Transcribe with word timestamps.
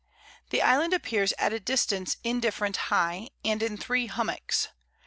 The 0.49 0.63
Island 0.63 0.93
appears 0.93 1.31
at 1.37 1.53
a 1.53 1.59
distance 1.59 2.17
indifferent 2.23 2.75
high, 2.89 3.29
and 3.45 3.61
in 3.61 3.77
3 3.77 4.07
Hummocks. 4.07 4.69